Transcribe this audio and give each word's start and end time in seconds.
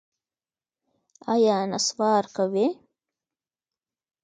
ایا 1.33 1.55
نسوار 1.71 2.23
کوئ؟ 2.35 2.65